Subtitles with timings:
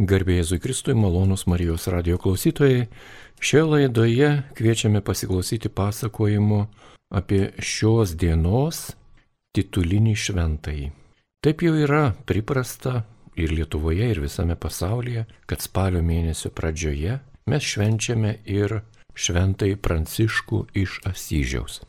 [0.00, 2.86] Garbė Jėzui Kristui, malonus Marijos radio klausytojai.
[3.44, 6.62] Šioje laidoje kviečiame pasiklausyti pasakojimo
[7.12, 8.94] apie šios dienos
[9.52, 10.86] titulinį šventąjį.
[11.44, 13.02] Taip jau yra priprasta
[13.36, 17.18] ir Lietuvoje, ir visame pasaulyje, kad spalio mėnesio pradžioje
[17.52, 18.80] mes švenčiame ir
[19.12, 21.82] šventąjį Pranciškų iš Asyžiaus.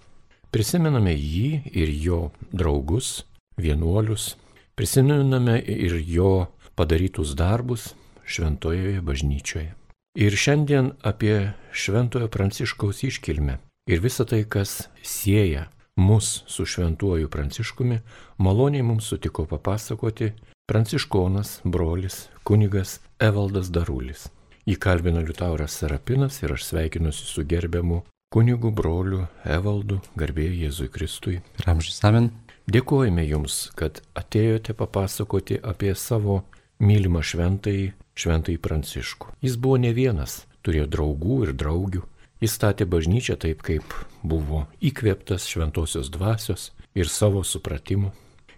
[0.51, 2.19] Prisimename jį ir jo
[2.51, 3.23] draugus,
[3.55, 4.33] vienuolius,
[4.75, 6.33] prisimename ir jo
[6.75, 7.93] padarytus darbus
[8.25, 9.73] šventojoje bažnyčioje.
[10.13, 13.57] Ir šiandien apie šventojo pranciškaus iškilmę
[13.89, 17.99] ir visą tai, kas sieja mus su šventuoju pranciškumi,
[18.37, 20.31] maloniai mums sutiko papasakoti
[20.69, 24.27] pranciškonas, brolis, kunigas Evaldas Darulis.
[24.65, 28.03] Įkalbino Liutauras Sarapinas ir aš sveikinuosi su gerbiamu
[28.33, 31.41] kunigu broliu Evaldu, garbėjai Jėzui Kristui.
[31.65, 32.31] Ramžys Amen.
[32.71, 36.43] Dėkojame Jums, kad atėjote papasakoti apie savo
[36.79, 39.33] mylimą šventąjį, šventąjį Pranciškų.
[39.43, 42.03] Jis buvo ne vienas, turėjo draugų ir draugių.
[42.43, 48.11] Jis statė bažnyčią taip, kaip buvo įkvėptas šventosios dvasios ir savo supratimu.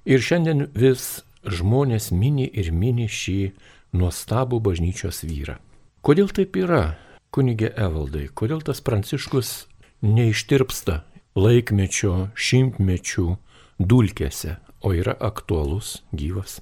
[0.06, 3.40] Ir šiandien vis žmonės mini ir mini šį
[3.94, 5.60] nuostabų bažnyčios vyrą.
[6.06, 6.98] Kodėl taip yra,
[7.34, 9.66] kunigė Evaldai, kodėl tas pranciškus
[10.06, 11.04] neištirpsta
[11.36, 13.28] laikmečio, šimtmečių
[13.80, 16.60] dulkėse, o yra aktualus, gyvas?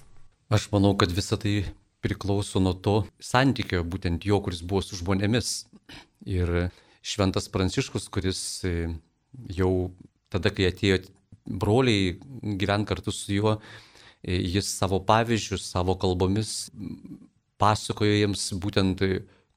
[0.54, 1.64] Aš manau, kad visa tai
[2.06, 5.48] priklauso nuo to santykio, būtent jo, kuris buvo su žmonėmis.
[6.30, 6.52] Ir
[7.02, 8.74] šventas Pranciškus, kuris e,
[9.58, 9.72] jau
[10.30, 11.00] tada, kai atėjo
[11.64, 12.20] broliai
[12.62, 13.56] gyventi kartu su juo,
[14.22, 16.70] e, jis savo pavyzdžius, savo kalbomis
[17.58, 19.02] pasakojo jiems būtent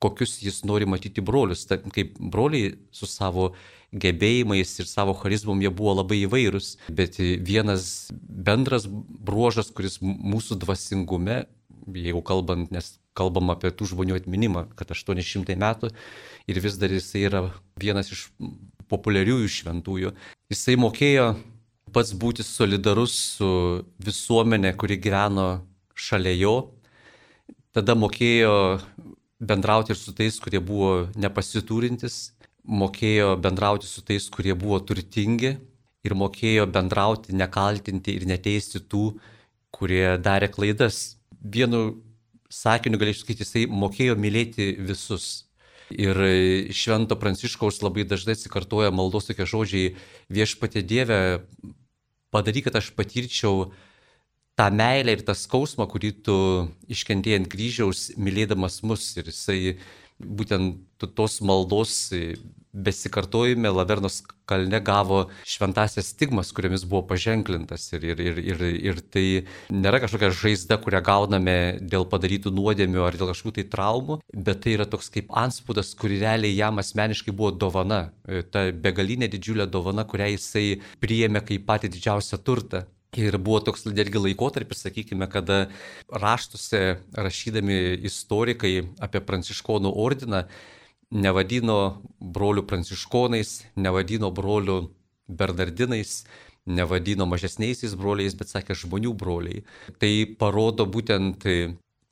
[0.00, 1.66] kokius jis nori matyti brolius.
[1.68, 3.50] Ta, kaip broliai su savo
[3.94, 11.44] gebėjimais ir savo charizmom jie buvo labai įvairūs, bet vienas bendras bruožas, kuris mūsų dvasingume,
[11.94, 15.92] jeigu kalbant, nes kalbam apie tų žmonių atminimą, kad 800 metų
[16.50, 17.42] ir vis dar jisai yra
[17.80, 18.28] vienas iš
[18.90, 20.12] populiariųjų šventųjų,
[20.52, 21.30] jisai mokėjo
[21.94, 23.50] pats būti solidarus su
[24.04, 25.48] visuomenė, kuri gyveno
[25.96, 26.56] šalia jo,
[27.74, 28.56] tada mokėjo
[29.40, 32.35] bendrauti ir su tais, kurie buvo nepasiturintis,
[32.66, 35.56] mokėjo bendrauti su tais, kurie buvo turtingi
[36.06, 39.16] ir mokėjo bendrauti, nekaltinti ir neteisti tų,
[39.74, 41.16] kurie darė klaidas.
[41.40, 42.02] Vienu
[42.52, 45.46] sakiniu galėčiau sakyti, jisai mokėjo mylėti visus.
[45.90, 46.18] Ir
[46.74, 49.92] Švento Pranciškaus labai dažnai atsikartoja maldos tokie žodžiai
[50.34, 51.18] viešpatė Dieve,
[52.34, 53.68] padaryk, kad aš patirčiau
[54.58, 56.36] tą meilę ir tą skausmą, kurį tu
[56.90, 59.12] iškentėjai ant kryžiaus, mylėdamas mus.
[59.20, 59.76] Ir jisai
[60.18, 61.98] būtent tos maldos
[62.76, 67.88] besikartojime Lavernos kalne gavo šventasias stigmas, kuriomis buvo paženklintas.
[67.96, 69.24] Ir, ir, ir, ir, ir tai
[69.72, 74.18] nėra kažkokia žaizda, kurią gauname dėl padarytų nuodėmių ar dėl kažkokių tai traumų,
[74.48, 78.10] bet tai yra toks kaip anspūdas, kuri realiai jam asmeniškai buvo dovana.
[78.52, 80.66] Ta begalinė didžiulė dovana, kurią jisai
[81.02, 82.84] priėmė kaip patį didžiausią turtą.
[83.16, 85.70] Ir buvo toks netgi laikotarpis, sakykime, kada
[86.12, 90.42] raštuose rašydami istorikai apie pranciškonų ordiną
[91.10, 94.80] nevadino brolių pranciškonais, nevadino brolių
[95.28, 96.24] bernardinais,
[96.66, 99.62] nevadino mažesniaisiais broliais, bet sakė žmonių broliai.
[100.02, 101.46] Tai parodo būtent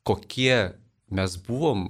[0.07, 0.75] kokie
[1.11, 1.89] mes buvom,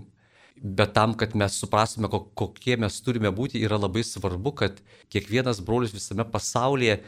[0.57, 4.81] bet tam, kad mes suprastume, kokie mes turime būti, yra labai svarbu, kad
[5.13, 7.03] kiekvienas brolis visame pasaulyje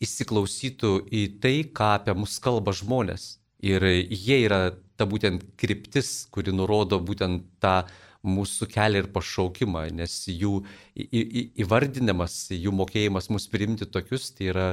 [0.00, 3.36] įsiklausytų į tai, ką apie mus kalba žmonės.
[3.60, 7.82] Ir jie yra ta būtent kryptis, kuri nurodo būtent tą
[8.26, 10.60] mūsų kelią ir pašaukimą, nes jų
[11.64, 14.68] įvardinimas, jų mokėjimas mus priimti tokius, tai yra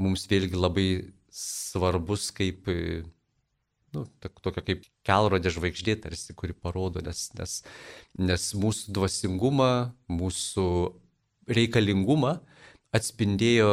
[0.00, 0.88] mums vėlgi labai
[1.32, 2.68] svarbus kaip,
[3.92, 7.58] nu, tokia kaip kelrodė žvaigždė tarsi, kuri parodo, nes, nes,
[8.16, 9.72] nes mūsų dvasingumą,
[10.08, 10.68] mūsų
[11.52, 12.38] reikalingumą
[12.96, 13.72] atspindėjo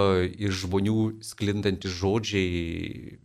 [0.50, 3.20] iš žmonių sklindantis žodžiai.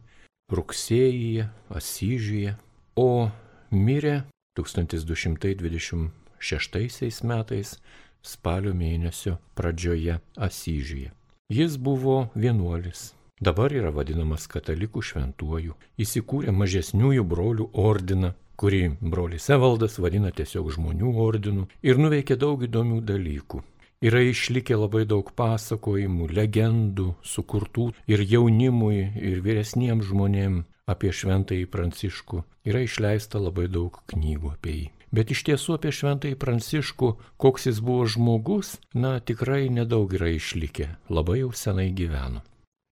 [0.52, 2.56] rugsėjyje Asyžiuje,
[2.96, 3.30] o
[3.70, 4.22] mirė
[4.58, 7.80] 1226 metais
[8.22, 11.10] spalio mėnesio pradžioje Asyžiuje.
[11.52, 19.98] Jis buvo vienuolis, dabar yra vadinamas katalikų šventuoju, įsikūrė mažesniųjų brolių ordiną kurį brolis Evaldas
[20.00, 23.62] vadina tiesiog žmonių ordinu ir nuveikė daug įdomių dalykų.
[24.06, 32.42] Yra išlikę labai daug pasakojimų, legendų, sukurtų ir jaunimui, ir vyresniems žmonėms apie šventąjį Pranciškų.
[32.66, 34.86] Yra išleista labai daug knygų apie jį.
[35.14, 37.12] Bet iš tiesų apie šventąjį Pranciškų,
[37.42, 42.42] koks jis buvo žmogus, na tikrai nedaug yra išlikę, labai jau senai gyveno.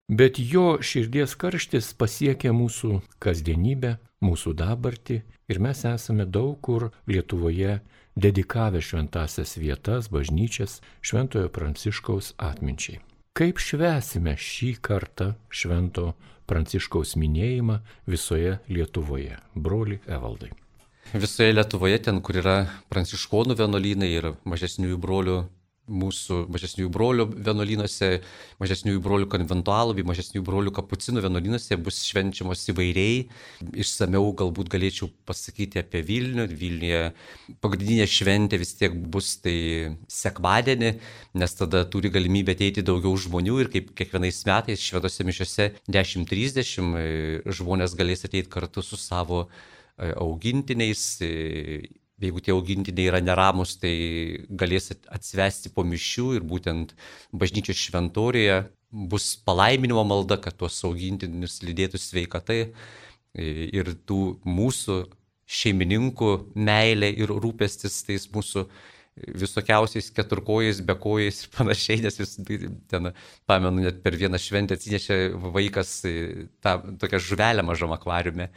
[0.09, 7.81] Bet jo širdies karštis pasiekia mūsų kasdienybę, mūsų dabartį ir mes esame daug kur Lietuvoje
[8.15, 13.01] dedikavę šventasias vietas, bažnyčias Šventojo Pranciškaus atminčiai.
[13.35, 16.13] Kaip švesime šį kartą Švento
[16.51, 17.79] Pranciškaus minėjimą
[18.11, 20.51] visoje Lietuvoje, broli Evaldai?
[21.13, 22.57] Visoje Lietuvoje, ten, kur yra
[22.93, 25.39] pranciškonų vienuolynai ir mažesniųjų brolių
[25.85, 28.09] mūsų mažesniųjų brolių vienuolynuose,
[28.63, 33.27] mažesniųjų brolių konventualų bei mažesniųjų brolių kapucinų vienuolynuose bus švenčiamos įvairiai.
[33.85, 36.47] Išsameu galbūt galėčiau pasakyti apie Vilnių.
[36.49, 37.03] Vilniuje
[37.65, 39.57] pagrindinė šventė vis tiek bus tai
[40.09, 40.95] sekmadienį,
[41.41, 47.53] nes tada turi galimybę ateiti daugiau žmonių ir kaip kiekvienais metais šventose mišiose 10.30 e,
[47.53, 51.05] žmonės galės ateiti kartu su savo e, augintiniais
[52.23, 53.95] jeigu tie augintiniai yra neramus, tai
[54.51, 56.95] galės atsivesti po mišių ir būtent
[57.35, 58.63] bažnyčios šventorėje
[58.95, 62.61] bus palaiminimo malda, kad tuos augintinius lydėtų sveikatai
[63.35, 65.03] ir tų mūsų
[65.45, 68.69] šeimininkų meilė ir rūpestis tais mūsų
[69.15, 72.35] visokiausiais keturkojais, bekojais ir panašiai, nes vis
[72.91, 73.13] ten,
[73.47, 75.19] pamenu, net per vieną šventę atsinešė
[75.55, 76.01] vaikas
[76.65, 78.49] tą tokią žuvelę mažam akvariume.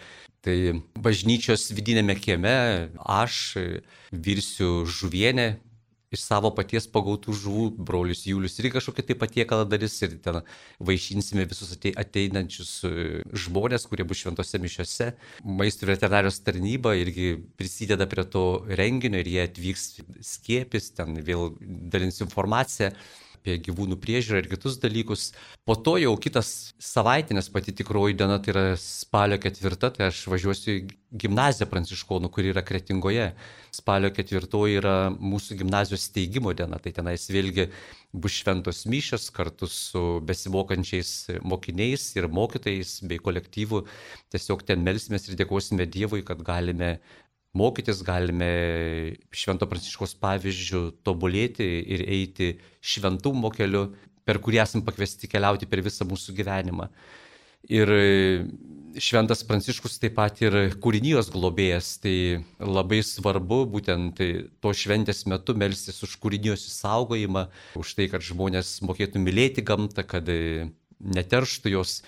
[0.48, 2.52] Tai bažnyčios vidinėme kieme
[3.04, 3.58] aš
[4.16, 5.58] virsiu žuvienę
[6.16, 10.40] iš savo paties pagautų žuvų, brolius Julius ir kažkokį tai patiekalą darys ir ten
[10.88, 12.94] vaišinsime visus ateinančius e,
[13.44, 15.10] žmonės, kurie bus šventose mišiose.
[15.44, 18.48] Maisto veterinarijos tarnyba irgi prisideda prie to
[18.80, 19.88] renginio ir jie atvyks
[20.32, 22.94] skiepis, ten vėl dalins informaciją
[23.48, 25.32] apie gyvūnų priežiūrą ir kitus dalykus.
[25.68, 30.26] Po to jau kitas savaitė, nes pati tikroji diena tai yra spalio ketvirta, tai aš
[30.28, 30.82] važiuosiu į
[31.24, 33.30] gimnaziją pranciškonų, kuri yra kretingoje.
[33.72, 37.70] Spalio ketvirtoji yra mūsų gimnazijos steigimo diena, tai tenais vėlgi
[38.12, 43.86] bus šventos mišios kartu su besimokančiais mokiniais ir mokytojais bei kolektyvu.
[44.34, 46.98] Tiesiog ten melsimės ir dėkosime Dievui, kad galime
[47.58, 48.50] mokytis, galime
[49.34, 52.52] Švento Pranciškos pavyzdžių tobulėti ir eiti
[52.82, 53.90] šventumo keliu,
[54.28, 56.90] per kurį esame pakviesti keliauti per visą mūsų gyvenimą.
[57.74, 57.92] Ir
[58.98, 64.22] Šventas Pranciškus taip pat ir kūrinijos globėjas, tai labai svarbu būtent
[64.64, 67.46] to šventės metu melstis už kūrinijos įsaugojimą,
[67.78, 70.32] už tai, kad žmonės mokėtų mylėti gamtą, kad
[70.98, 72.02] neterštų jos.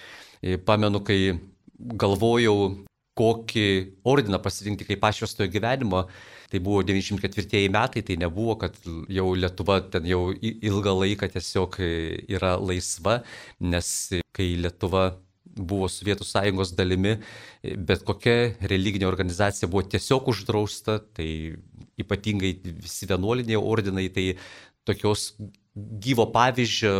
[0.66, 1.36] Pamenu, kai
[1.78, 2.88] galvojau
[3.20, 3.68] kokį
[4.08, 6.06] ordiną pasirinkti kaip pašvestojo gyvenimo.
[6.50, 8.78] Tai buvo 94 metai, tai nebuvo, kad
[9.14, 11.78] jau Lietuva ten jau ilgą laiką tiesiog
[12.26, 13.20] yra laisva,
[13.62, 13.90] nes
[14.34, 15.12] kai Lietuva
[15.60, 17.18] buvo Sovietų sąjungos dalimi,
[17.62, 21.30] bet kokia religinė organizacija buvo tiesiog uždrausta, tai
[22.00, 24.28] ypatingai visi vienuoliniai ordinai, tai
[24.88, 25.34] tokios
[25.76, 26.94] gyvo pavyzdžio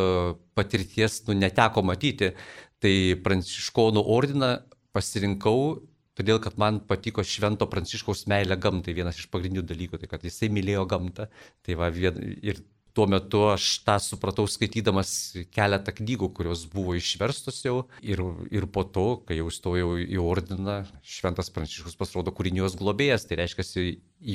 [0.58, 2.34] patirties nu, neteko matyti.
[2.80, 2.94] Tai
[3.26, 4.54] pranciškonų ordiną
[4.96, 5.82] pasirinkau
[6.20, 10.52] todėl kad man patiko Švento Pranciškaus meilė gamtai, vienas iš pagrindinių dalykų, tai kad jisai
[10.54, 11.30] mylėjo gamtą.
[11.66, 12.62] Tai va, vien, ir
[12.94, 15.12] tuo metu aš tą supratau skaitydamas
[15.56, 17.84] keletą knygų, kurios buvo išverstos jau.
[18.04, 18.22] Ir,
[18.52, 23.86] ir po to, kai jau stojau į ordiną, Šventas Pranciškus pasirodo kūrinijos globėjas, tai reiškia,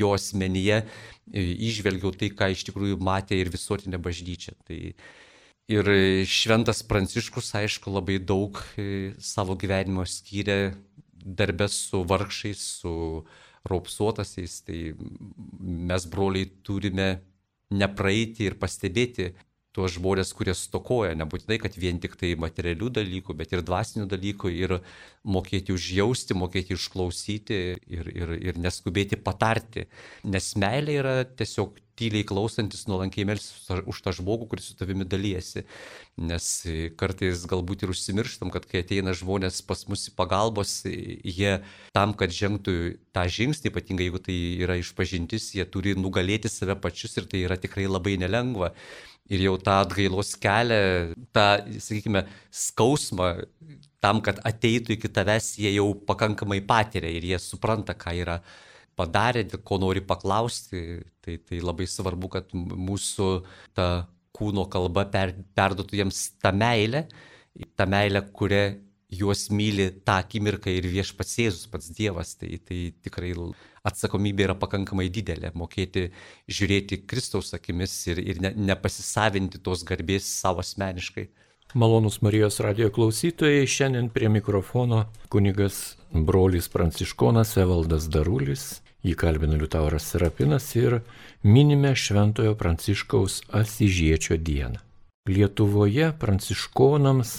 [0.01, 0.85] jo asmenyje
[1.35, 4.57] išvelgiau tai, ką iš tikrųjų matė ir visuotinė bažnyčia.
[4.65, 4.81] Tai,
[5.65, 5.89] Ir
[6.29, 8.59] Šventas Pranciškus, aišku, labai daug
[9.17, 10.75] savo gyvenimo skyrė
[11.25, 13.25] darbę su vargšiais, su
[13.65, 14.81] raupsuotasiais, tai
[15.59, 17.09] mes broliai turime
[17.73, 19.33] nepraeiti ir pastebėti
[19.75, 24.53] tuos žmonės, kurie stokoja, nebūtinai, kad vien tik tai materialių dalykų, bet ir dvasinių dalykų,
[24.55, 24.77] ir
[25.27, 29.89] mokėti užjausti, mokėti išklausyti ir, ir, ir neskubėti patarti.
[30.31, 35.65] Nes meilė yra tiesiog tyliai klausantis, nuolankiai melsis už tą žmogų, kuris su tavimi dalyjasi.
[36.19, 36.49] Nes
[36.99, 41.61] kartais galbūt ir užsimirštam, kad kai ateina žmonės pas mus į pagalbos, jie
[41.95, 42.77] tam, kad žengtų
[43.15, 47.59] tą žingsnį, ypatingai jeigu tai yra išpažintis, jie turi nugalėti save pačius ir tai yra
[47.61, 48.75] tikrai labai nelengva.
[49.33, 51.47] Ir jau tą atgailos kelią, tą,
[51.81, 53.31] sakykime, skausmą
[54.05, 58.39] tam, kad ateitų iki tavęs, jie jau pakankamai patiria ir jie supranta, ką yra
[58.99, 61.01] padarė, ko nori paklausti.
[61.25, 63.29] Tai, tai labai svarbu, kad mūsų
[63.77, 63.89] ta
[64.37, 67.07] kūno kalba per, perduotų jiems tą meilę,
[67.79, 68.65] tą meilę, kurią
[69.19, 72.35] juos myli tą akimirką ir viešpats Jėzus, pats Dievas.
[72.41, 73.33] Tai, tai tikrai
[73.87, 76.11] atsakomybė yra pakankamai didelė- mokėti
[76.49, 81.29] žiūrėti Kristaus akimis ir, ir ne, nepasisavinti tos garbės savo asmeniškai.
[81.75, 90.07] Malonus Marijos radio klausytojai, šiandien prie mikrofono kunigas brolis pranciškonas Evaldas Darulis, jį kalbina Liutauras
[90.13, 91.01] Serapinas ir
[91.43, 94.84] minime Šventojo Pranciškaus Asižiečio dieną.
[95.25, 97.39] Lietuvoje pranciškonams,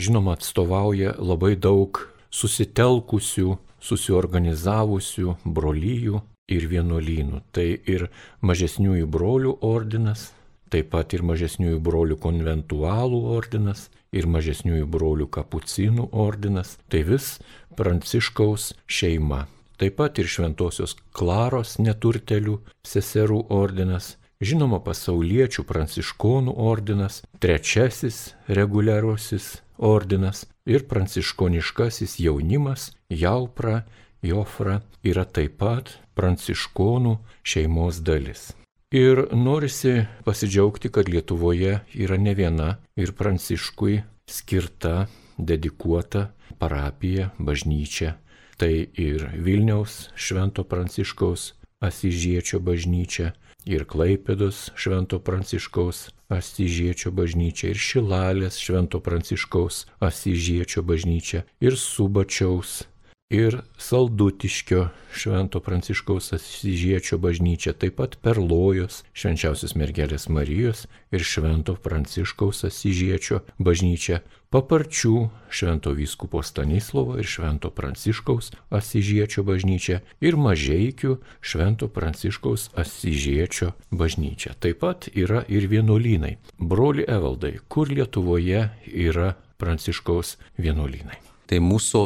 [0.00, 1.98] žinoma, atstovauja labai daug
[2.32, 6.22] susitelkusių, susiorganizavusių brolyjų
[6.56, 7.42] ir vienuolynų.
[7.52, 8.06] Tai ir
[8.40, 10.30] mažesniųjų brolių ordinas,
[10.72, 17.34] taip pat ir mažesniųjų brolių konventualų ordinas ir mažesniųjų brolių kapucinų ordinas, tai vis
[17.76, 19.44] Pranciškaus šeima.
[19.76, 30.44] Taip pat ir Šventojios Klaros neturtelių seserų ordinas, žinoma pasauliečių pranciškonų ordinas, trečiasis reguliarusis ordinas
[30.66, 33.84] ir pranciškoniškasis jaunimas Jaupra,
[34.22, 38.52] Jofra yra taip pat pranciškonų šeimos dalis.
[38.94, 45.06] Ir norisi pasidžiaugti, kad Lietuvoje yra ne viena ir pranciškui skirta,
[45.38, 48.16] dedikuota parapija, bažnyčia.
[48.56, 51.52] Tai ir Vilniaus Švento Pranciškaus
[51.84, 53.34] Asižiečio bažnyčia,
[53.66, 62.84] ir Klaipėdos Švento Pranciškaus Asižiečio bažnyčia, ir Šilalės Švento Pranciškaus Asižiečio bažnyčia, ir Subačiaus
[63.30, 72.62] ir Saldutiškio Švento Pranciškaus Asižiečio bažnyčia, taip pat Perlojos Švenčiausios mergelės Marijos ir Švento Pranciškaus
[72.68, 74.20] Asižiečio bažnyčia,
[74.54, 84.54] Paparčių Švento Vyskupo Stanislovo ir Švento Pranciškaus Asižiečio bažnyčia ir Mažeikių Švento Pranciškaus Asižiečio bažnyčia.
[84.54, 86.36] Taip pat yra ir vienuolynai.
[86.58, 91.25] Broli Evaldai, kur Lietuvoje yra Pranciškaus vienuolynai?
[91.46, 92.00] Tai mūsų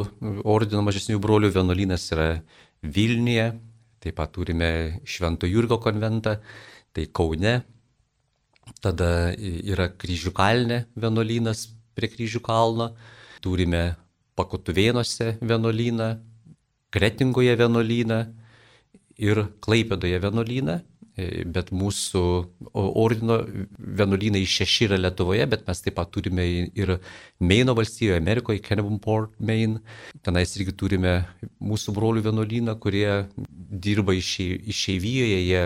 [0.45, 2.29] ordino mažesnių brolių vienuolynas yra
[2.85, 3.47] Vilniuje,
[4.01, 6.37] taip pat turime Švento Jurgo konventą,
[6.93, 7.61] tai Kaune,
[8.85, 12.93] tada yra Kryžių kalne vienuolynas prie Kryžių kalno,
[13.41, 13.95] turime
[14.37, 16.11] Pakutuvėnuose vienuolyną,
[16.93, 18.21] Kretingoje vienuolyną
[19.21, 20.81] ir Klaipėdoje vienuolyną
[21.17, 22.23] bet mūsų
[22.75, 23.41] ordino
[23.79, 26.97] vienuolynai šeši yra Lietuvoje, bet mes taip pat turime ir
[27.41, 29.81] Meino valstijoje, Amerikoje, Cannonport, Maine.
[30.25, 31.15] Tenais irgi turime
[31.61, 33.27] mūsų brolių vienuolyną, kurie
[33.71, 35.63] dirba išeivijoje, jie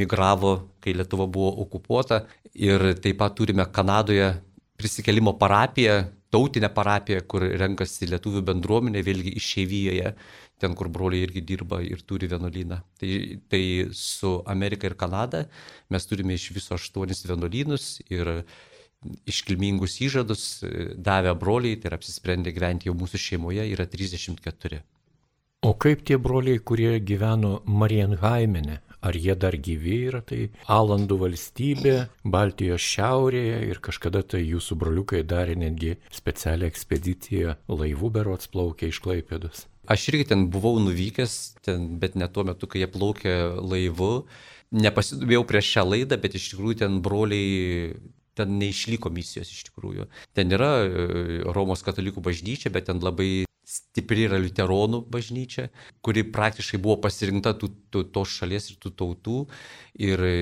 [0.00, 0.54] migravo,
[0.84, 2.24] kai Lietuva buvo okupuota.
[2.54, 4.32] Ir taip pat turime Kanadoje
[4.78, 10.12] prisikelimo parapiją, tautinę parapiją, kur renkasi lietuvių bendruomenė, vėlgi išeivijoje
[10.58, 12.80] ten, kur broliai irgi dirba ir turi vienuolyną.
[13.00, 13.12] Tai,
[13.50, 13.62] tai
[13.92, 15.44] su Amerika ir Kanada
[15.90, 18.42] mes turime iš viso aštuonis vienuolynus ir
[19.30, 20.44] iškilmingus įžadus
[20.98, 24.82] davę broliai, tai yra apsisprendę gyventi jau mūsų šeimoje, yra 34.
[25.66, 31.96] O kaip tie broliai, kurie gyveno Marienhaimene, ar jie dar gyvi yra, tai Alandų valstybė,
[32.24, 39.02] Baltijos šiaurėje ir kažkada tai jūsų broliukai darė netgi specialią ekspediciją laivų berots plaukė iš
[39.04, 39.66] Klaipėdos.
[39.88, 44.26] Aš irgi ten buvau nuvykęs, ten, bet ne tuo metu, kai jie plaukė laivu.
[44.68, 47.96] Nepasidomėjau prieš šią laidą, bet iš tikrųjų ten broliai
[48.38, 50.06] ten neišliko misijos iš tikrųjų.
[50.36, 51.06] Ten yra e,
[51.56, 53.47] Romos katalikų bažnyčia, bet ten labai
[53.78, 55.68] stipri yra liuteronų bažnyčia,
[56.04, 59.38] kuri praktiškai buvo pasirinkta tų, tų, tos šalies ir tų tautų.
[60.08, 60.36] Ir e,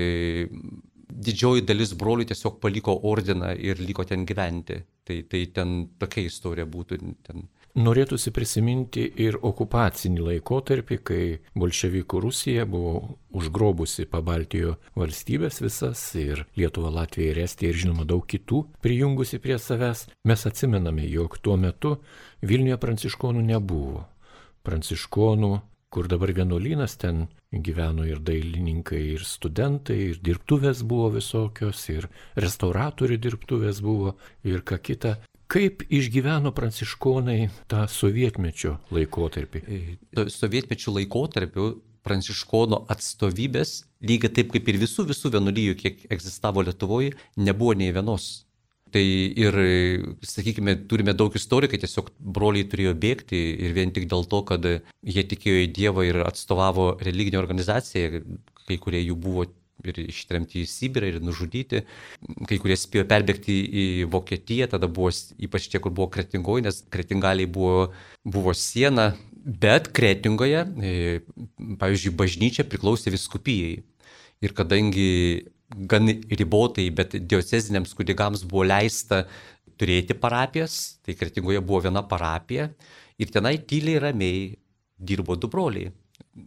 [1.06, 4.80] didžioji dalis brolių tiesiog paliko ordiną ir liko ten gyventi.
[5.06, 6.98] Tai, tai ten tokia istorija būtų.
[7.26, 11.24] Ten Norėtųsi prisiminti ir okupacinį laikotarpį, kai
[11.60, 18.24] bolševikų Rusija buvo užgrobusi Pabaltijo valstybės visas ir Lietuva, Latvija ir Estija ir žinoma daug
[18.24, 20.06] kitų prijungusi prie savęs.
[20.24, 21.98] Mes atsimename, jog tuo metu
[22.40, 24.06] Vilniuje pranciškonų nebuvo.
[24.64, 25.52] Pranciškonų
[25.96, 33.16] kur dabar vienuolynas ten gyveno ir dailininkai, ir studentai, ir dirbtuvės buvo visokios, ir restauratorių
[33.16, 35.14] dirbtuvės buvo, ir ką kita.
[35.46, 39.62] Kaip išgyveno pranciškonai tą sovietmečio laikotarpį?
[40.32, 41.68] Sovietmečio laikotarpiu
[42.06, 48.46] pranciškono atstovybės, lygiai taip kaip ir visų visų vienuolyjų, kiek egzistavo Lietuvoje, nebuvo nei vienos.
[48.94, 49.56] Tai ir,
[50.22, 54.66] sakykime, turime daug istorijų, kai tiesiog broliai turėjo bėgti ir vien tik dėl to, kad
[54.66, 58.22] jie tikėjo į Dievą ir atstovavo religinę organizaciją,
[58.66, 59.48] kai kurie jų buvo
[59.84, 61.82] ir ištremti į Sibirą ir nužudyti,
[62.48, 65.10] kai kurie spėjo perbėgti į Vokietiją, tada buvo
[65.42, 67.90] ypač tie, kur buvo kretingoje, nes kretingaliai buvo,
[68.24, 69.10] buvo siena,
[69.44, 71.20] bet kretingoje, e,
[71.82, 73.82] pavyzdžiui, bažnyčia priklausė viskupijai.
[74.44, 75.10] Ir kadangi
[75.68, 79.24] gan ribotai, bet dioceziniams kunigams buvo leista
[79.80, 82.70] turėti parapijas, tai Kretingoje buvo viena parapija
[83.20, 84.42] ir tenai tyliai ramiai
[84.96, 85.92] dirbo du broliai.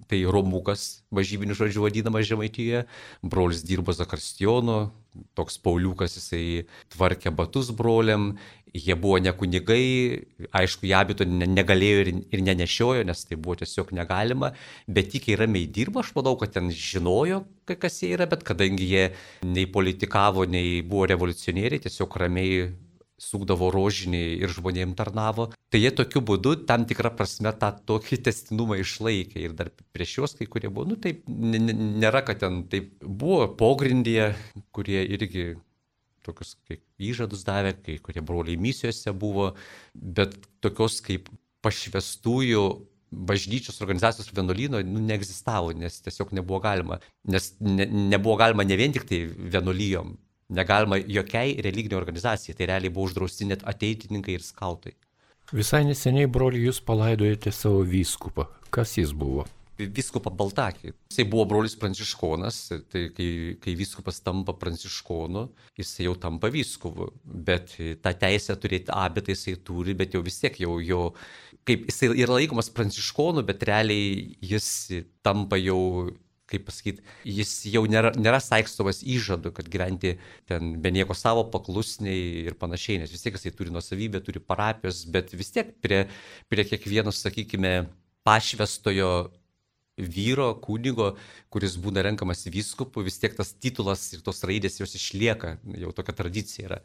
[0.10, 2.84] Tai Romukas, važybinių žodžių vadinamas Žemaitijoje,
[3.26, 4.92] brolis dirbo Zakarstijono,
[5.34, 8.36] toks Pauliukas, jisai tvarkė batus broliam
[8.74, 13.94] jie buvo ne kunigai, aišku, jie abito negalėjo ir, ir nenešiojo, nes tai buvo tiesiog
[13.98, 14.52] negalima,
[14.88, 19.08] bet tikiai ramiai dirbo, aš manau, kad ten žinojo, kas jie yra, bet kadangi jie
[19.46, 22.70] nei politikavo, nei buvo revoliucionieriai, tiesiog ramiai
[23.20, 25.50] sūkdavo rožinį ir žmonėm tarnavo.
[25.70, 30.36] Tai jie tokiu būdu tam tikrą prasme tą tokį testinumą išlaikė ir dar prieš juos
[30.40, 34.32] kai kurie buvo, nu taip, nėra, kad ten taip buvo pogrindyje,
[34.76, 35.52] kurie irgi
[36.26, 39.54] tokius kaip įžadus davė, kai kurie broliai misijose buvo,
[39.94, 41.30] bet tokios kaip
[41.66, 42.64] pašvestųjų
[43.10, 47.00] bažnyčios organizacijos vienuolyno nu, neegzistavo, nes tiesiog nebuvo galima.
[47.28, 50.14] Nes ne, nebuvo galima ne vien tik tai vienuolyjom,
[50.50, 54.96] negalima jokiai religiniai organizacijai, tai realiai buvo uždrausti net ateitininkai ir skautai.
[55.54, 58.50] Visai neseniai, broli, jūs palaidojate savo vyskupą.
[58.74, 59.48] Kas jis buvo?
[59.80, 60.94] viskupą Baltakį.
[61.12, 62.58] Jisai buvo brolis pranciškonas,
[62.92, 63.30] tai kai,
[63.62, 65.46] kai viskupas tampa pranciškonu,
[65.80, 70.60] jisai jau tampa viskupu, bet tą teisę turėti abitą jisai turi, bet jau vis tiek
[70.60, 71.04] jau jo,
[71.68, 74.70] kaip jisai yra laikomas pranciškonu, bet realiai jis
[75.24, 76.10] tampa jau
[76.50, 80.16] kaip pasakyti, jis jau nėra, nėra saikstomas įžadu, kad gyventi
[80.50, 85.04] ten be nieko savo paklusniai ir panašiai, nes vis tiek jisai turi nuosavybę, turi parapijos,
[85.14, 86.06] bet vis tiek prie,
[86.50, 87.74] prie kiekvieno, sakykime,
[88.28, 89.12] pašvestojo
[90.00, 91.14] vyro, kunigo,
[91.52, 96.16] kuris būna renkamas vyskupu, vis tiek tas titulas ir tos raidės jos išlieka, jau tokia
[96.16, 96.82] tradicija yra.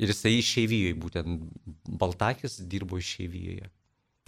[0.00, 1.42] Ir jisai išeivijoje, būtent
[2.00, 3.68] Baltakis dirbo išeivijoje.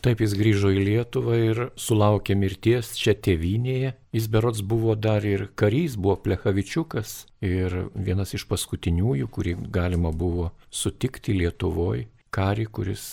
[0.05, 3.95] Taip jis grįžo į Lietuvą ir sulaukė mirties čia tėvynėje.
[4.13, 10.51] Jis berots buvo dar ir karys, buvo Plechavičiukas ir vienas iš paskutiniųjų, kurį galima buvo
[10.69, 12.05] sutikti Lietuvoje,
[12.37, 13.07] karį, kuris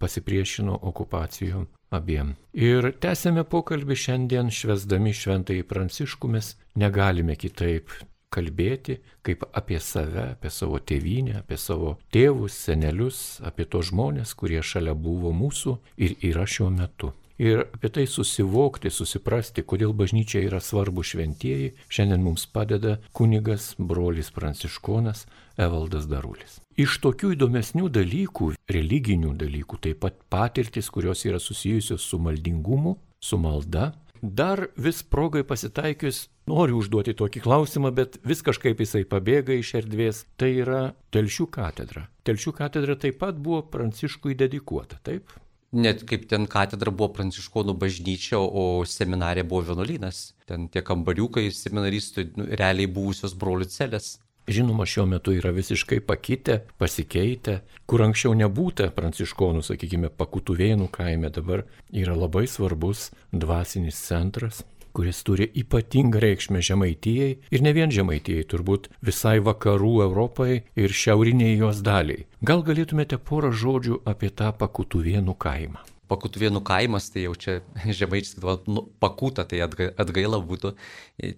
[0.00, 2.32] pasipriešino okupacijom abiem.
[2.56, 7.92] Ir tęsėme pokalbį šiandien švesdami šventąjį pranciškų, mes negalime kitaip
[8.32, 14.60] kalbėti kaip apie save, apie savo tėvynę, apie savo tėvus, senelius, apie tos žmonės, kurie
[14.62, 17.14] šalia buvo mūsų ir yra šiuo metu.
[17.38, 24.32] Ir apie tai susivokti, susiprasti, kodėl bažnyčia yra svarbu šventieji, šiandien mums padeda kunigas brolis
[24.34, 25.22] pranciškonas
[25.54, 26.58] Evaldas Darulis.
[26.78, 33.38] Iš tokių įdomesnių dalykų, religinių dalykų, taip pat patirtis, kurios yra susijusios su maldingumu, su
[33.38, 39.74] malda, dar vis progai pasitaikius noriu užduoti tokį klausimą, bet vis kažkaip jisai pabėga iš
[39.82, 40.24] erdvės.
[40.40, 40.80] Tai yra
[41.14, 42.08] Telšių katedra.
[42.28, 45.36] Telšių katedra taip pat buvo Pranciškui dedikuota, taip?
[45.72, 50.32] Net kaip ten katedra buvo pranciškonų bažnyčia, o seminarė buvo vienuolynas.
[50.48, 54.14] Ten tie kambariukai seminaristų nu, realiai buvusios brolių celės.
[54.48, 61.66] Žinoma, šiuo metu yra visiškai pakitę, pasikeitę, kur anksčiau nebūta pranciškonų, sakykime, pakutuvėnų kaime, dabar
[61.92, 64.62] yra labai svarbus dvasinis centras,
[64.98, 71.60] kuris turi ypatingą reikšmę Žemaitijai ir ne vien Žemaitijai, turbūt visai vakarų Europai ir šiauriniai
[71.60, 72.24] jos daliai.
[72.42, 75.84] Gal galėtumėte porą žodžių apie tą Pakutuvėnų kaimą?
[76.10, 77.54] Pakutuvėnų kaimas, tai jau čia
[78.00, 78.42] žemaičiai,
[78.74, 80.74] nu, pakuta, tai atgaila būtų,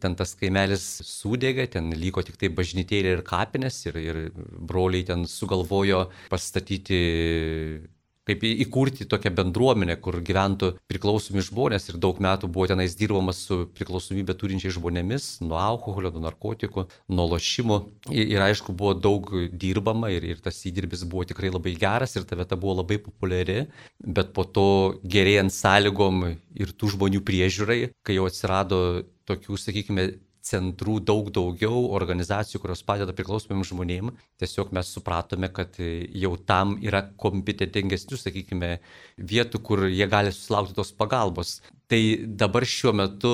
[0.00, 4.20] ten tas kaimelis sudėga, ten liko tik tai bažnytėlė ir kapinės ir, ir
[4.56, 7.04] broliai ten sugalvojo pastatyti
[8.28, 13.62] kaip įkurti tokią bendruomenę, kur gyventų priklausomi žmonės ir daug metų buvo tenais dirbamas su
[13.76, 17.80] priklausomybė turinčiais žmonėmis, nuo alkoholio, nuo narkotikų, nuo lošimų.
[18.12, 22.28] Ir, ir aišku, buvo daug dirbama ir, ir tas įdirbis buvo tikrai labai geras ir
[22.28, 23.64] ta vieta buvo labai populiari,
[24.04, 24.68] bet po to
[25.02, 26.26] gerėjant sąlygom
[26.60, 28.80] ir tų žmonių priežiūrai, kai jau atsirado
[29.30, 30.10] tokių, sakykime,
[30.50, 34.26] centrų daug daugiau, organizacijų, kurios padeda priklausomiems žmonėms.
[34.42, 38.72] Tiesiog mes supratome, kad jau tam yra kompetentingesnių, sakykime,
[39.32, 41.58] vietų, kur jie gali susilaukti tos pagalbos.
[41.90, 42.02] Tai
[42.40, 43.32] dabar šiuo metu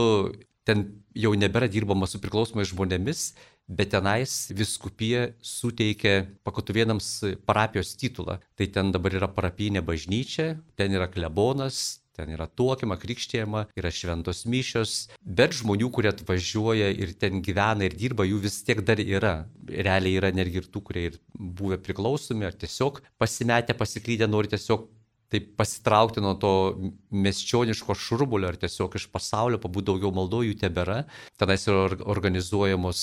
[0.67, 3.29] ten jau nebėra dirbama su priklausomais žmonėmis,
[3.67, 7.09] bet tenais viskupija suteikia pakotuvėnams
[7.47, 8.39] parapijos titulą.
[8.59, 14.45] Tai ten dabar yra parapinė bažnyčia, ten yra klebonas, ten yra tuokima, krikštėjama, yra šventos
[14.49, 19.37] mišios, bet žmonių, kurie atvažiuoja ir ten gyvena ir dirba, jų vis tiek dar yra.
[19.69, 24.89] Realiai yra netgi ir tų, kurie ir buvę priklausomi, ar tiesiog pasimetę, pasiklydę, nori tiesiog
[25.33, 26.53] taip pasitraukti nuo to
[27.11, 31.03] mesčioniško šurbulio ar tiesiog iš pasaulio, pabūti daugiau maldojų tebėra.
[31.41, 33.03] Tenais yra organizuojamos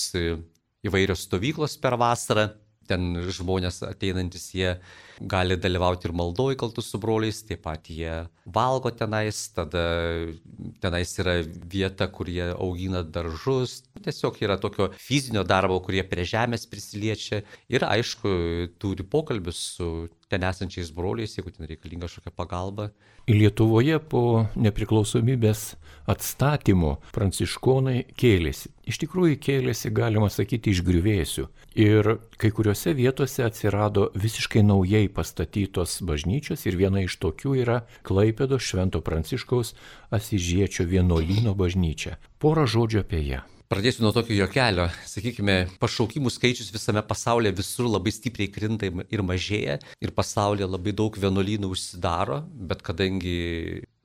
[0.88, 2.50] įvairios stovyklos per vasarą.
[2.90, 4.74] Ten žmonės ateinantis jie
[5.22, 9.84] gali dalyvauti ir maldoj kaltu su broliais, taip pat jie valgo tenais, tada
[10.84, 13.82] tenais yra vieta, kur jie augina daržus.
[14.04, 18.34] Tiesiog yra tokio fizinio darbo, kurie prie žemės prisiliečia ir aišku,
[18.82, 19.90] turi pokalbius su
[20.32, 22.90] ten esančiais broliais, jeigu ten reikalinga kažkokia pagalba.
[23.30, 25.74] Lietuvoje po nepriklausomybės
[26.10, 28.72] atstatymo pranciškonai kėlėsi.
[28.90, 31.48] Iš tikrųjų kėlėsi, galima sakyti, iš griuvėsių.
[31.80, 38.60] Ir kai kuriuose vietose atsirado visiškai naujai pastatytos bažnyčios ir viena iš tokių yra Klaipėdo
[38.60, 39.74] Švento Pranciškaus
[40.14, 42.20] Asižiečio vienuolyno bažnyčia.
[42.44, 43.42] Porą žodžių apie ją.
[43.74, 44.84] Pradėsiu nuo tokio jokelio.
[45.10, 49.80] Sakykime, pašaukimų skaičius visame pasaulyje visur labai stipriai krinta ir mažėja.
[50.04, 53.34] Ir pasaulyje labai daug vienuolynų užsidaro, bet kadangi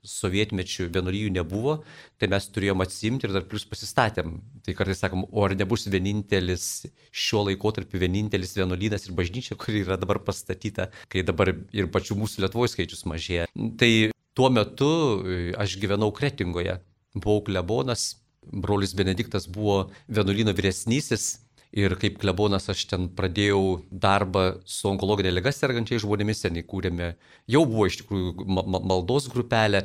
[0.09, 1.79] sovietmečių vienuolijų nebuvo,
[2.19, 4.37] tai mes turėjom atsimti ir dar plus pasistatėm.
[4.65, 9.99] Tai kartais sakom, o ar nebus vienintelis šiuo laikotarpiu vienintelis vienuolynas ir bažnyčia, kuri yra
[10.01, 13.49] dabar pastatyta, kai dabar ir pačių mūsų Lietuvoje skaičius mažėja.
[13.79, 13.91] Tai
[14.37, 16.79] tuo metu e, aš gyvenau Kretingoje,
[17.17, 18.15] buvau klebonas,
[18.49, 21.37] brolis Benediktas buvo vienuolyno vyresnysis
[21.77, 27.11] Ir kaip klebonas aš ten pradėjau darbą su onkologinė lyga sergančiai žmonėmis, ten įkūrėme,
[27.45, 28.47] jau buvo iš tikrųjų
[28.89, 29.83] maldos grupelė,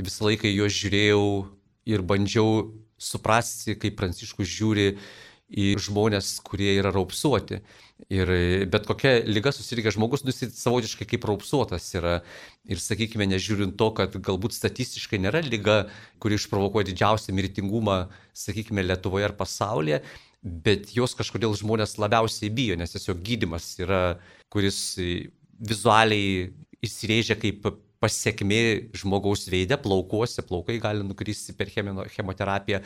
[0.00, 1.26] visą laiką juos žiūrėjau
[1.92, 4.94] ir bandžiau suprasti, kaip pranciškus žiūri
[5.46, 7.60] į žmonės, kurie yra raupsuoti.
[8.12, 8.30] Ir
[8.68, 12.18] bet kokia lyga susirgę žmogus, nu, savotiškai kaip raupsuotas yra.
[12.68, 15.84] Ir sakykime, nežiūrint to, kad galbūt statistiškai nėra lyga,
[16.20, 20.02] kuri išprovokuoja didžiausią mirtingumą, sakykime, Lietuvoje ar pasaulyje,
[20.46, 24.18] bet jos kažkodėl žmonės labiausiai bijo, nes tiesiog gydimas yra,
[24.52, 24.78] kuris
[25.58, 26.52] vizualiai
[26.86, 27.66] įsirėžia kaip
[28.02, 32.82] pasiekmi žmogaus veide, plaukuose, plaukai gali nukristi per chemoterapiją.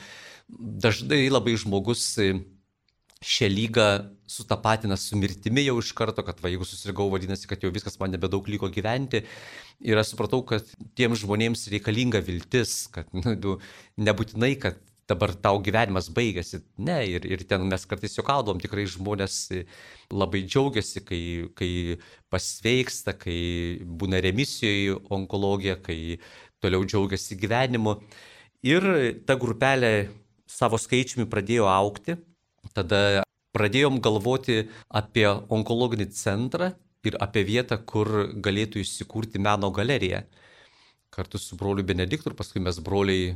[0.48, 2.06] Dažnai labai žmogus
[3.20, 3.86] šią lygą
[4.30, 8.14] sutapatina su mirtimi jau iš karto, kad va, jeigu susirgau, vadinasi, kad jau viskas man
[8.14, 9.26] nebedaug liko gyventi.
[9.84, 10.64] Ir aš supratau, kad
[10.96, 13.58] tiems žmonėms reikalinga viltis, kad nu,
[14.00, 16.62] nebūtinai, kad dabar tau gyvenimas baigėsi.
[16.78, 19.36] Ne, ir, ir ten mes kartais juokaudom, tikrai žmonės
[20.10, 21.22] labai džiaugiasi, kai,
[21.58, 21.72] kai
[22.32, 23.40] pasveiksta, kai
[23.84, 26.18] būna remisijoje onkologija, kai
[26.62, 27.98] toliau džiaugiasi gyvenimu.
[28.66, 28.86] Ir
[29.26, 30.10] ta grupelė
[30.50, 32.18] savo skaičiumi pradėjo aukti.
[32.76, 33.22] Tada
[33.56, 36.74] pradėjom galvoti apie onkologinį centrą
[37.06, 40.24] ir apie vietą, kur galėtų įsikurti meno galerija.
[41.10, 43.32] Kartu su broliu Benediktu ir paskui mes broliai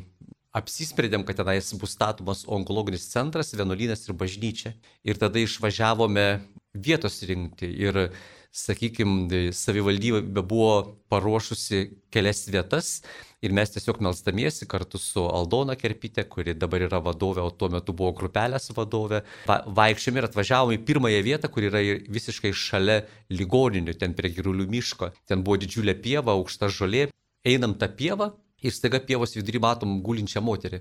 [0.55, 4.75] apsisprendėm, kad tenais bus statomas onkologinis centras, vienuolynas ir bažnyčia.
[5.03, 6.29] Ir tada išvažiavome
[6.75, 7.71] vietos rinkti.
[7.83, 8.09] Ir,
[8.55, 13.01] sakykime, savivaldybė buvo paruošusi kelias vietas.
[13.45, 17.93] Ir mes tiesiog melstamiesi kartu su Aldona Kerpite, kuri dabar yra vadovė, o tuo metu
[17.93, 19.21] buvo grupelės vadovė.
[19.51, 21.83] Va, vaikščiam ir atvažiavom į pirmąją vietą, kur yra
[22.15, 23.03] visiškai šalia
[23.35, 25.11] ligoninių, ten prie Girulių miško.
[25.29, 27.11] Ten buvo didžiulė pieva, aukšta žolė.
[27.45, 28.31] Einam tą pievą
[28.65, 30.81] ir staiga pievos vidury matom gulinčią moterį.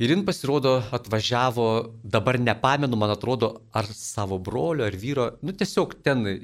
[0.00, 1.64] Ir jin pasirodo atvažiavo,
[2.14, 6.36] dabar nepamenu, man atrodo, ar savo brolio, ar vyro, nu tiesiog ten e,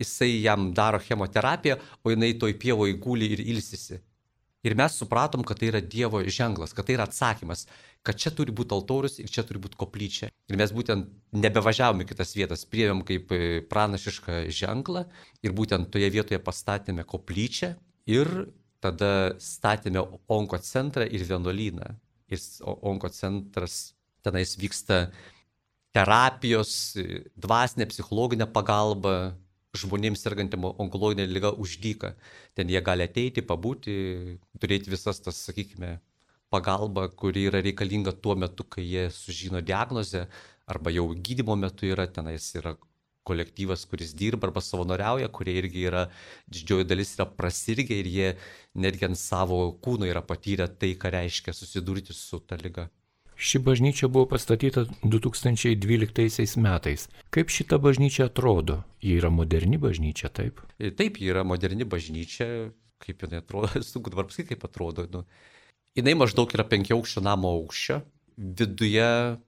[0.00, 4.00] jisai jam daro chemoterapiją, o jinai toj pievoje guli ir ilsisi.
[4.66, 7.68] Ir mes supratom, kad tai yra Dievo ženklas, kad tai yra atsakymas,
[8.02, 10.32] kad čia turi būti altorius ir čia turi būti koplyčia.
[10.50, 11.06] Ir mes būtent
[11.38, 15.06] nebevažiavome kitas vietas, priėmėm kaip e, pranašišką ženklą
[15.46, 17.76] ir būtent toje vietoje pastatėme koplyčią
[18.10, 18.32] ir
[18.84, 21.94] tada statėme onko centrą ir vienuolyną.
[22.28, 25.08] Ir onko centras tenais vyksta
[25.96, 26.72] terapijos,
[27.40, 29.14] dvasinė, psichologinė pagalba
[29.78, 32.14] žmonėms sergantiem onkologinė lyga uždyka.
[32.56, 33.94] Ten jie gali ateiti, pabūti,
[34.60, 35.98] turėti visas tas, sakykime,
[36.52, 40.26] pagalba, kuri yra reikalinga tuo metu, kai jie sužino diagnozę,
[40.68, 42.76] arba jau gydimo metu yra, tenais yra
[43.28, 46.06] kolektyvas, kuris dirba arba savanoriauja, kurie irgi yra,
[46.50, 48.30] didžioji dalis yra prasirgę ir jie
[48.80, 52.88] netgi ant savo kūno yra patyrę tai, ką reiškia susidurti su ta lyga.
[53.38, 57.06] Ši bažnyčia buvo pastatyta 2012 metais.
[57.30, 58.80] Kaip šita bažnyčia atrodo?
[58.98, 60.58] Ji yra moderni bažnyčia, taip?
[60.74, 62.72] E, taip, ji yra moderni bažnyčia.
[62.98, 65.06] Kaip jinai atrodo, sunku dabar pasakyti, kaip atrodo.
[65.12, 65.22] Nu,
[65.94, 68.00] jinai maždaug yra penkiaukščio namo aukščio
[68.38, 69.38] viduje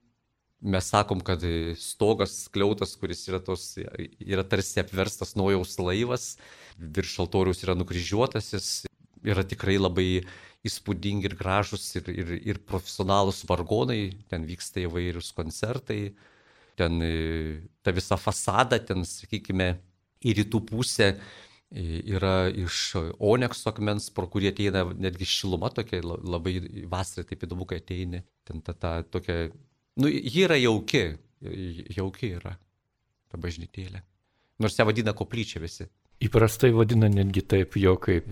[0.61, 1.43] mes sakom, kad
[1.81, 3.73] stogas kliautas, kuris yra, tos,
[4.21, 6.35] yra tarsi apverstas naujaus laivas,
[6.77, 8.71] virš altoriaus yra nukryžiuotas, jis
[9.25, 10.09] yra tikrai labai
[10.67, 16.13] įspūdingi ir gražus ir, ir, ir profesionalūs vargonai, ten vyksta įvairius koncertai,
[16.77, 17.15] ten e,
[17.85, 19.73] ta visa fasada, ten, sakykime,
[20.21, 26.59] į rytų pusę e, yra iš onekso akmens, pro kurį ateina netgi šiluma tokia, labai
[26.93, 29.49] vasarą taip įdomu, kai ateini, ten ta, ta tokia
[29.99, 31.03] Nu, ji yra jauki,
[31.97, 32.55] jauki yra
[33.31, 34.05] ta bažnytėlė.
[34.61, 35.89] Nors ją vadina koplyčia visi.
[36.21, 38.27] Įprastai vadina netgi taip jo kaip,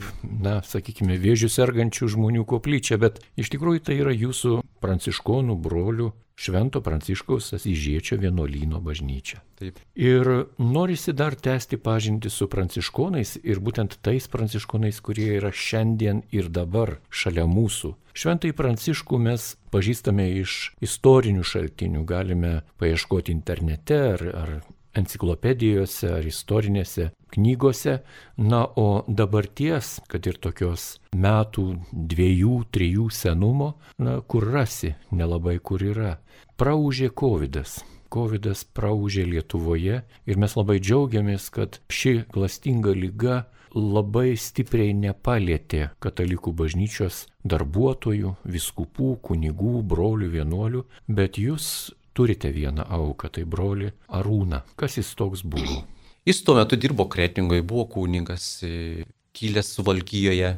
[0.44, 6.80] na, sakykime, vėžių sergančių žmonių koplyčia, bet iš tikrųjų tai yra jūsų pranciškonų brolių Švento
[6.86, 9.40] Pranciškaus Asižiečio vienuolyno bažnyčia.
[9.58, 9.80] Taip.
[9.98, 16.46] Ir norisi dar tęsti pažinti su pranciškonais ir būtent tais pranciškonais, kurie yra šiandien ir
[16.54, 17.96] dabar šalia mūsų.
[18.18, 24.54] Šventai Pranciškų mes pažįstame iš istorinių šaltinių, galime paieškoti internete ar, ar
[24.96, 27.98] enciklopedijose ar istorinėse knygose,
[28.36, 35.84] na, o dabarties, kad ir tokios metų dviejų, trijų senumo, na, kur rasi, nelabai kur
[35.84, 36.18] yra.
[36.56, 37.60] Praužė COVID.
[37.62, 37.82] -as.
[38.08, 46.54] COVID praužė Lietuvoje ir mes labai džiaugiamės, kad ši klastinga lyga labai stipriai nepalėtė katalikų
[46.56, 54.64] bažnyčios darbuotojų, viskupų, kunigų, brolių, vienuolių, bet jūs turite vieną auką, tai broli Arūną.
[54.80, 55.84] Kas jis toks buvo?
[56.26, 59.04] Jis tuo metu dirbo Kretingoje, buvo kūningas, e,
[59.38, 60.56] kilęs Suvalkyjoje.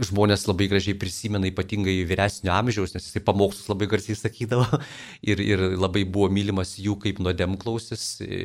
[0.00, 4.78] Žmonės labai gražiai prisimena, ypatingai vyresnio amžiaus, nes jisai pamokslus labai garsiai sakydavo
[5.30, 8.38] ir, ir labai buvo mylimas jų kaip nuodemklausis e,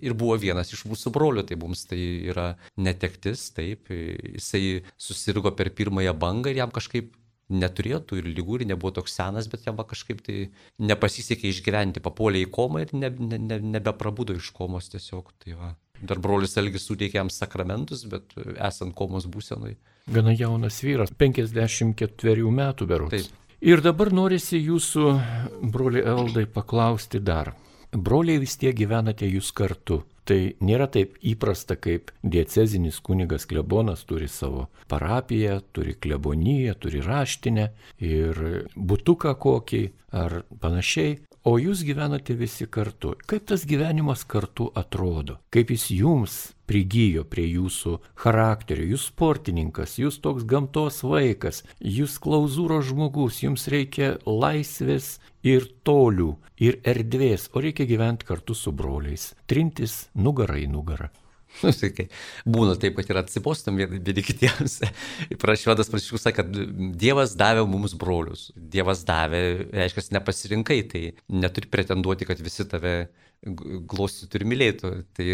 [0.00, 2.00] ir buvo vienas iš mūsų brolių, tai mums tai
[2.32, 7.10] yra netektis, taip, jisai susirgo per pirmąją bangą ir jam kažkaip
[7.52, 10.48] neturėjo tų ir lygų ir nebuvo toks senas, bet jam kažkaip tai
[10.80, 15.32] nepasisekė išgyventi, papuolė į komą ir ne, ne, ne, nebeprabudo iš komos tiesiog.
[15.44, 15.72] Tai va.
[16.02, 19.76] Dar brolis Elgis suteikė jam sakramentus, bet esant komos būsenui.
[20.10, 23.14] Gana jaunas vyras, 54 metų berots.
[23.14, 23.38] Taip.
[23.62, 25.10] Ir dabar norisi jūsų,
[25.70, 27.52] broli Eldai, paklausti dar.
[27.94, 30.00] Broliai vis tiek gyvenate jūs kartu.
[30.28, 37.66] Tai nėra taip įprasta, kaip diecezinis kunigas klebonas turi savo parapiją, turi kleboniją, turi raštinę
[38.06, 38.42] ir
[38.76, 39.82] butuką kokį
[40.22, 41.18] ar panašiai.
[41.42, 43.16] O jūs gyvenate visi kartu.
[43.26, 45.40] Kaip tas gyvenimas kartu atrodo?
[45.50, 46.36] Kaip jis jums
[46.70, 48.84] prigijo prie jūsų charakterio?
[48.92, 56.78] Jūs sportininkas, jūs toks gamtos vaikas, jūs klauzūros žmogus, jums reikia laisvės ir tolių, ir
[56.86, 61.10] erdvės, o reikia gyventi kartu su broliais, trintis nugarą į nugarą.
[61.60, 62.06] Nu, tai kai
[62.48, 64.78] būna taip, kad ir atsibostam vieni kitiems.
[65.42, 68.48] Prašyvadas prašykus sakė, kad Dievas davė mums brolius.
[68.56, 72.96] Dievas davė, reiškia, nepasirinkai, tai neturi pretenduoti, kad visi tave
[73.42, 74.92] glostytų ir mylėtų.
[75.18, 75.28] Tai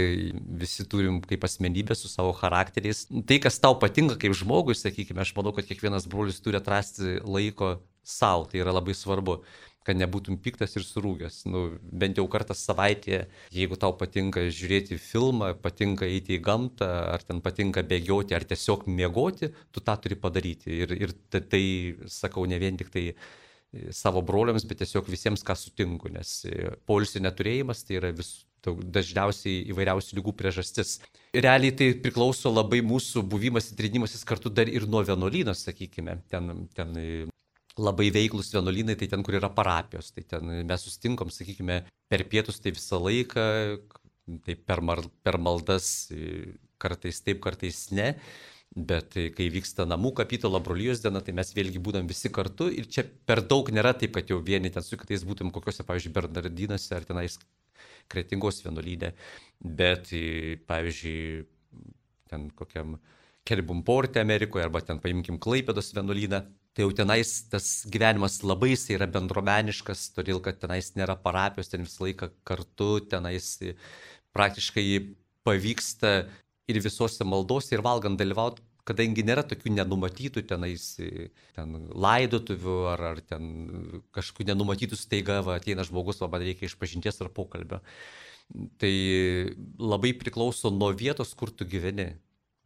[0.60, 3.06] visi turim kaip asmenybę su savo charakteriais.
[3.08, 7.78] Tai, kas tau patinka kaip žmogui, sakykime, aš manau, kad kiekvienas brolis turi atrasti laiko
[8.08, 9.42] savo, tai yra labai svarbu
[9.88, 11.40] kad nebūtum piktas ir surūgęs.
[11.48, 13.22] Nu, bent jau kartą savaitėje,
[13.56, 18.84] jeigu tau patinka žiūrėti filmą, patinka eiti į gamtą, ar ten patinka bėgioti, ar tiesiog
[18.92, 20.82] miegoti, tu tą turi padaryti.
[20.84, 21.62] Ir, ir tai, tai
[22.12, 23.14] sakau ne vien tik tai e,
[23.96, 28.34] savo broliams, bet tiesiog visiems, ką sutinku, nes e, poilsio neturėjimas tai yra vis,
[28.66, 30.98] dažniausiai įvairiausių lygų priežastis.
[31.32, 36.18] Realiai tai priklauso labai mūsų buvimas ir trenimasis kartu dar ir nuo vienuolynos, sakykime.
[36.28, 36.96] Ten, ten
[37.80, 42.60] labai veiklus vienuolynai, tai ten, kur yra parapijos, tai ten mes sustinkom, sakykime, per pietus
[42.62, 43.46] tai visą laiką,
[44.44, 46.08] tai per, mar, per maldas
[46.82, 48.14] kartais taip, kartais ne.
[48.68, 53.06] Bet kai vyksta namų kapitalo brolyjos diena, tai mes vėlgi būdam visi kartu ir čia
[53.26, 57.06] per daug nėra taip, kad jau vieni ten su kitais būtum kokiuose, pavyzdžiui, Bernardinose ar
[57.08, 57.38] tenais
[58.12, 59.14] kretingos vienuolynė,
[59.80, 60.12] bet,
[60.68, 61.46] pavyzdžiui,
[62.28, 62.98] ten kokiam
[63.48, 66.42] Kelbumporte Amerikoje arba ten paimkim Klaipėdos vienuolyną,
[66.78, 71.82] tai jau tenais tas gyvenimas labai jis yra bendromeniškas, todėl kad tenais nėra parapijos, ten
[71.82, 73.48] visą laiką kartu, tenais
[74.30, 74.84] praktiškai
[75.42, 76.12] pavyksta
[76.70, 80.84] ir visose maldose ir valgant dalyvauti, kadangi nėra tokių nenumatytų tenais,
[81.56, 83.48] ten laidotuvių ar, ar ten
[84.14, 87.80] kažkokių nenumatytų staiga, va, ateina žmogus, va, man reikia išpažinties ar pokalbio.
[88.78, 88.92] Tai
[89.82, 92.12] labai priklauso nuo vietos, kur tu gyveni.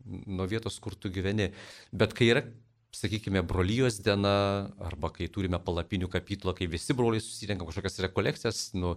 [0.04, 1.48] Nuo vietos, kur tu gyveni.
[1.96, 2.44] Bet kai yra
[2.96, 8.96] sakykime, brolyjos diena, arba kai turime palapinių kapitlą, kai visi broliai susirenka kažkokias rekolekcijas, nu,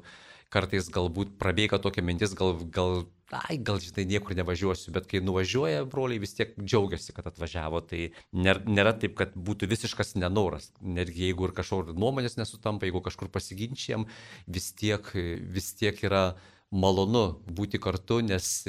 [0.54, 3.06] kartais galbūt prabėga tokia mintis, gal, gal,
[3.36, 7.82] ai, gal žinai, niekur nevažiuosiu, bet kai nuvažiuoja, broliai vis tiek džiaugiasi, kad atvažiavo.
[7.90, 8.02] Tai
[8.36, 10.70] nėra, taip, kad būtų visiškas nenoras.
[10.82, 14.08] Netgi jeigu ir kažkur nuomonės nesutampa, jeigu kažkur pasiginčiam,
[14.48, 15.12] vis tiek,
[15.56, 16.28] vis tiek yra
[16.76, 18.68] malonu būti kartu, nes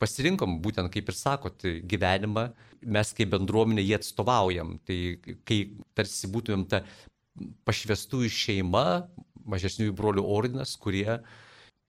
[0.00, 2.48] pasirinkom būtent, kaip ir sakot, gyvenimą,
[2.96, 4.74] mes kaip bendruomenė jį atstovaujam.
[4.88, 4.98] Tai
[5.48, 5.60] kai
[5.98, 6.82] tarsi būtumėm ta
[7.68, 8.84] pašvestųjų šeima,
[9.50, 11.20] mažesniųjų brolių ordinas, kurie,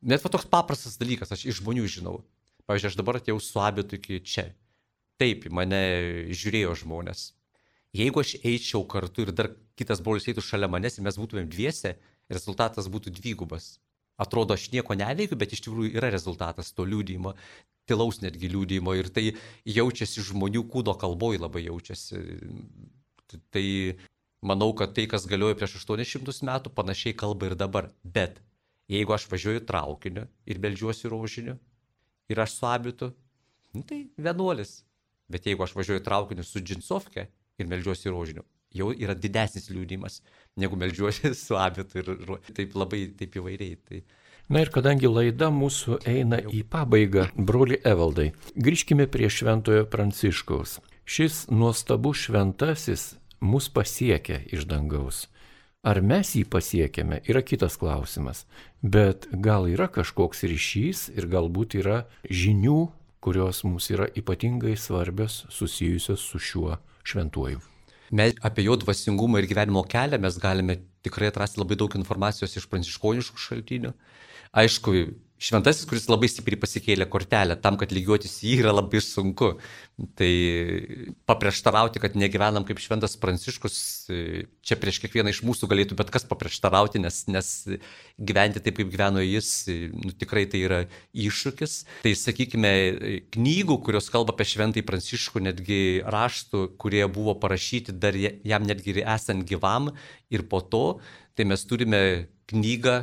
[0.02, 2.19] net va toks paprastas dalykas, aš iš žmonių žinau.
[2.69, 4.50] Pavyzdžiui, aš dabar atėjau su abitu iki čia.
[5.19, 5.82] Taip, mane
[6.34, 7.32] žiūrėjo žmonės.
[7.97, 11.97] Jeigu aš eičiau kartu ir dar kitas brolis eitų šalia manęs ir mes būtumėm dviese,
[12.32, 13.74] rezultatas būtų dvigubas
[14.21, 17.34] atrodo, aš nieko neveikiu, bet iš tikrųjų yra rezultatas to liūdėjimo,
[17.89, 19.26] tilaus netgi liūdėjimo ir tai
[19.65, 22.22] jaučiasi žmonių kūno kalboje labai jaučiasi.
[23.54, 23.65] Tai
[24.44, 27.89] manau, kad tai, kas galiojo prieš 800 metų, panašiai kalba ir dabar.
[28.04, 28.41] Bet
[28.91, 31.58] jeigu aš važiuoju traukiniu ir beldžiuosi rožiniu
[32.32, 33.12] ir aš su abitu,
[33.76, 34.82] nu, tai vienuolis.
[35.32, 37.28] Bet jeigu aš važiuoju traukiniu su džinsovke
[37.60, 38.44] ir beldžiuosi rožiniu,
[38.76, 40.20] jau yra didesnis liūdimas,
[40.60, 42.12] negu melžiuosi su abitu ir
[42.56, 43.80] taip labai taip įvairiai.
[43.88, 44.02] Tai...
[44.52, 50.82] Na ir kadangi laida mūsų eina į pabaigą, broli Evaldai, grįžkime prie Šventojo Pranciškaus.
[51.08, 53.06] Šis nuostabus šventasis
[53.40, 55.22] mus pasiekia iš dangaus.
[55.88, 58.44] Ar mes jį pasiekėme, yra kitas klausimas.
[58.84, 62.90] Bet gal yra kažkoks ryšys ir galbūt yra žinių,
[63.24, 67.64] kurios mums yra ypatingai svarbios susijusios su šiuo šventuoju
[68.12, 72.68] mes, apie jo dvasingumą ir gyvenimo kelią mes galime tikrai atrasti labai daug informacijos iš
[72.72, 73.94] pranciškoniškų šaltinių.
[74.52, 74.94] Aišku,
[75.42, 79.56] šventasis, kuris labai stipriai pasikėlė kortelę, tam, kad lygiuotis jį yra labai sunku.
[80.18, 80.30] Tai
[81.30, 83.76] paprieštarauti, kad negyvenam kaip šventas pranciškus,
[84.66, 87.52] čia prieš kiekvieną iš mūsų galėtų bet kas paprieštarauti, nes, nes
[88.18, 89.54] gyventi taip, kaip gyveno jis,
[89.96, 90.82] nu, tikrai tai yra
[91.14, 91.78] iššūkis.
[92.06, 92.74] Tai sakykime,
[93.34, 99.48] knygų, kurios kalba apie šventąjį pranciškų, netgi raštų, kurie buvo parašyti dar jam netgi esant
[99.50, 99.90] gyvam
[100.34, 100.86] ir po to,
[101.34, 102.04] tai mes turime
[102.52, 103.00] knygą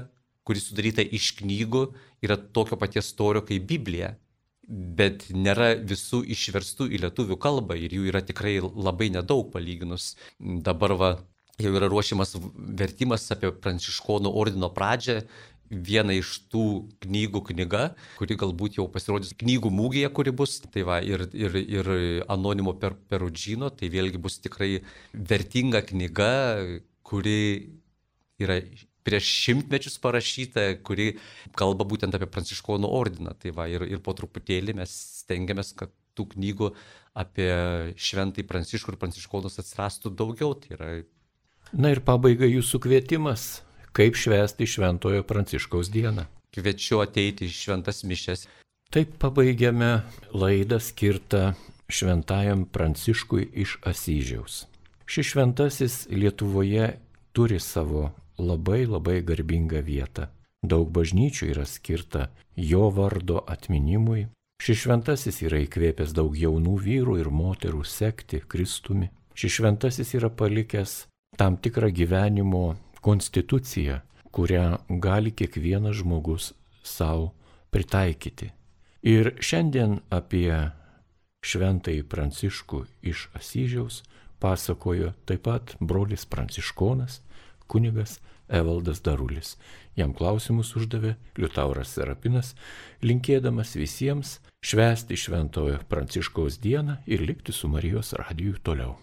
[0.48, 1.84] kuri sudaryta iš knygų,
[2.24, 4.14] yra tokio paties storio kaip Biblija,
[4.68, 10.14] bet nėra visų išverstų į lietuvių kalbą ir jų yra tikrai labai nedaug palyginus.
[10.38, 11.10] Dabar va,
[11.60, 15.22] jau yra ruošiamas vertimas apie pranciškonų ordino pradžią.
[15.68, 16.62] Viena iš tų
[17.04, 21.90] knygų knyga, kuri galbūt jau pasirodys knygų mūgėje, kuri bus, tai va, ir, ir, ir
[22.32, 24.78] Anonimo per, Perudžino, tai vėlgi bus tikrai
[25.12, 26.30] vertinga knyga,
[27.04, 27.42] kuri
[28.40, 28.62] yra
[29.08, 31.14] prieš šimtmečius parašyta, kuri
[31.58, 33.34] kalba būtent apie pranciškonų ordiną.
[33.40, 34.92] Tai va, ir, ir po truputėlį mes
[35.24, 36.72] stengiamės, kad tų knygų
[37.18, 37.50] apie
[37.98, 40.54] šventąjį pranciškų ir pranciškonus atsirastų daugiau.
[40.58, 40.90] Tai yra...
[41.76, 43.48] Na ir pabaiga jūsų kvietimas,
[43.96, 46.26] kaip švęsti šventojo pranciškaus dieną.
[46.54, 48.46] Kviečiu ateiti į šventas mišes.
[48.94, 49.98] Taip pabaigiame
[50.32, 51.52] laidą skirtą
[51.92, 54.62] šventajam pranciškui iš Asyžiaus.
[55.08, 56.94] Šis šventasis Lietuvoje
[57.36, 60.28] turi savo labai labai garbingą vietą.
[60.62, 64.26] Daug bažnyčių yra skirta jo vardo atminimui.
[64.58, 69.10] Šis šventasis yra įkvėpęs daug jaunų vyrų ir moterų sekti Kristumi.
[69.38, 71.04] Šis šventasis yra palikęs
[71.38, 74.00] tam tikrą gyvenimo konstituciją,
[74.34, 74.64] kurią
[74.98, 77.30] gali kiekvienas žmogus savo
[77.70, 78.50] pritaikyti.
[79.06, 80.50] Ir šiandien apie
[81.46, 84.02] šventąjį Pranciškų iš Asyžiaus
[84.42, 87.20] pasakojo taip pat brolis Pranciškonas,
[87.68, 89.56] kunigas Evaldas Darulis.
[89.96, 92.54] Jam klausimus uždavė Liutauras Serapinas,
[93.04, 98.96] linkėdamas visiems švęsti Šventojo Pranciškaus dieną ir likti su Marijos radiju toliau.